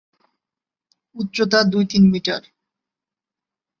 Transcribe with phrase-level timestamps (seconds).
[1.15, 2.41] উচ্চতা দুই-তিন মিটার।